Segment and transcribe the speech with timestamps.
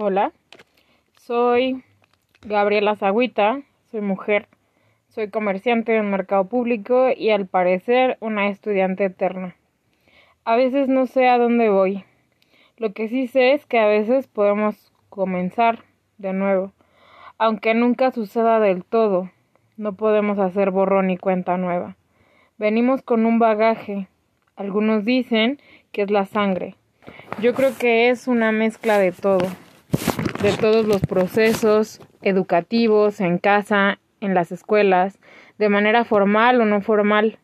[0.00, 0.30] Hola,
[1.16, 1.82] soy
[2.42, 4.46] Gabriela Zagüita, soy mujer,
[5.08, 9.56] soy comerciante en mercado público y al parecer una estudiante eterna.
[10.44, 12.04] A veces no sé a dónde voy.
[12.76, 15.80] Lo que sí sé es que a veces podemos comenzar
[16.16, 16.70] de nuevo,
[17.36, 19.32] aunque nunca suceda del todo.
[19.76, 21.96] No podemos hacer borrón y cuenta nueva.
[22.56, 24.06] Venimos con un bagaje.
[24.54, 25.60] Algunos dicen
[25.90, 26.76] que es la sangre.
[27.42, 29.48] Yo creo que es una mezcla de todo
[30.42, 35.18] de todos los procesos educativos en casa, en las escuelas,
[35.58, 37.38] de manera formal o no formal.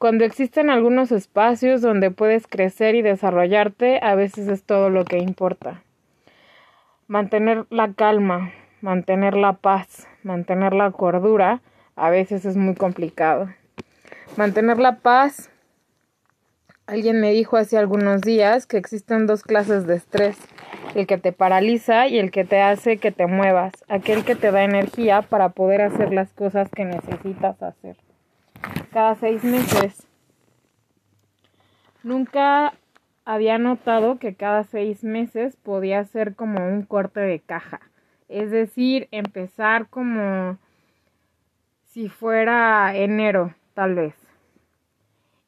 [0.00, 5.18] Cuando existen algunos espacios donde puedes crecer y desarrollarte, a veces es todo lo que
[5.18, 5.82] importa.
[7.08, 11.60] Mantener la calma, mantener la paz, mantener la cordura,
[11.94, 13.50] a veces es muy complicado.
[14.38, 15.50] Mantener la paz.
[16.86, 20.38] Alguien me dijo hace algunos días que existen dos clases de estrés
[20.94, 24.50] el que te paraliza y el que te hace que te muevas, aquel que te
[24.50, 27.96] da energía para poder hacer las cosas que necesitas hacer.
[28.92, 30.06] Cada seis meses.
[32.02, 32.74] Nunca
[33.24, 37.80] había notado que cada seis meses podía ser como un corte de caja.
[38.28, 40.58] Es decir, empezar como
[41.86, 44.23] si fuera enero, tal vez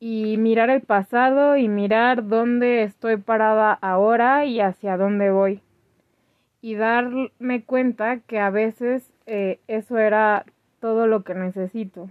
[0.00, 5.60] y mirar el pasado y mirar dónde estoy parada ahora y hacia dónde voy.
[6.60, 10.44] Y darme cuenta que a veces eh, eso era
[10.80, 12.10] todo lo que necesito.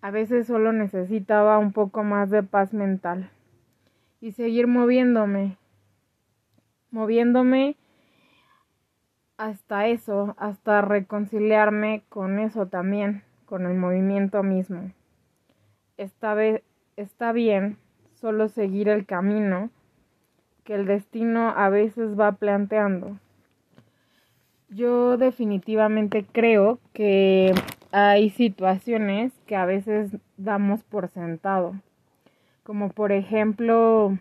[0.00, 3.30] A veces solo necesitaba un poco más de paz mental
[4.20, 5.56] y seguir moviéndome,
[6.90, 7.76] moviéndome
[9.36, 14.92] hasta eso, hasta reconciliarme con eso también, con el movimiento mismo
[15.98, 16.36] está,
[16.96, 17.76] está bien
[18.14, 19.70] solo seguir el camino
[20.64, 23.18] que el destino a veces va planteando.
[24.68, 27.54] Yo definitivamente creo que
[27.90, 31.74] hay situaciones que a veces damos por sentado,
[32.64, 34.18] como por ejemplo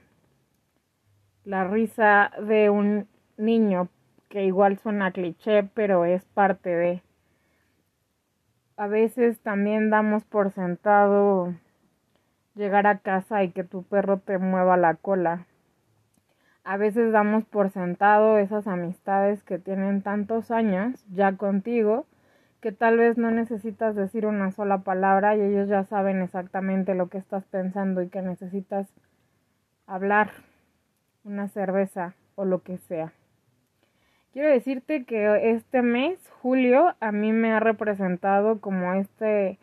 [1.44, 3.90] la risa de un niño,
[4.30, 7.02] que igual suena cliché, pero es parte de...
[8.78, 11.54] A veces también damos por sentado
[12.58, 15.46] llegar a casa y que tu perro te mueva la cola.
[16.64, 22.06] A veces damos por sentado esas amistades que tienen tantos años ya contigo
[22.62, 27.08] que tal vez no necesitas decir una sola palabra y ellos ya saben exactamente lo
[27.08, 28.88] que estás pensando y que necesitas
[29.86, 30.32] hablar
[31.24, 33.14] una cerveza o lo que sea.
[34.34, 39.58] Quiero decirte que este mes, julio, a mí me ha representado como este,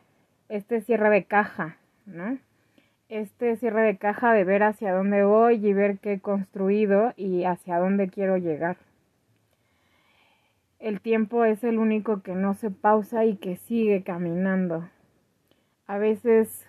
[0.48, 1.76] este cierre de caja,
[2.06, 2.38] ¿no?
[3.08, 7.44] Este cierre de caja de ver hacia dónde voy y ver qué he construido y
[7.44, 8.76] hacia dónde quiero llegar.
[10.78, 14.88] El tiempo es el único que no se pausa y que sigue caminando.
[15.86, 16.66] A veces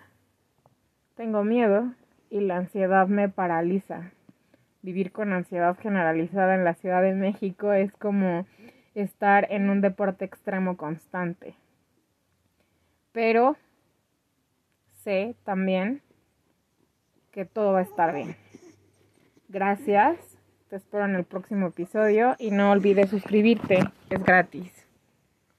[1.15, 1.93] tengo miedo
[2.29, 4.11] y la ansiedad me paraliza.
[4.81, 8.45] Vivir con ansiedad generalizada en la Ciudad de México es como
[8.93, 11.55] estar en un deporte extremo constante.
[13.11, 13.57] Pero
[15.03, 16.01] sé también
[17.35, 18.37] que todo va a estar bien.
[19.49, 20.17] Gracias,
[20.69, 23.79] te espero en el próximo episodio y no olvides suscribirte,
[24.09, 24.74] es gratis.